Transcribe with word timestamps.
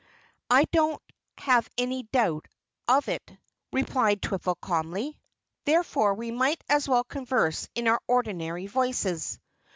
"I 0.49 0.63
don't 0.71 0.99
have 1.37 1.69
any 1.77 2.01
doubt 2.11 2.47
of 2.87 3.07
it," 3.07 3.37
replied 3.71 4.19
Twiffle 4.19 4.59
calmly. 4.59 5.19
"Therefore 5.65 6.15
we 6.15 6.31
might 6.31 6.59
as 6.67 6.89
well 6.89 7.03
converse 7.03 7.69
in 7.75 7.87
our 7.87 8.01
ordinary 8.07 8.65
voices." 8.65 9.39